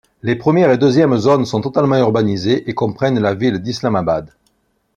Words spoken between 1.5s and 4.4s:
totalement urbanisées et comprennent la ville d'Islamabad.